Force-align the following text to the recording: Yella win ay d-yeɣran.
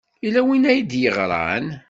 Yella 0.23 0.41
win 0.47 0.69
ay 0.71 0.79
d-yeɣran. 0.81 1.67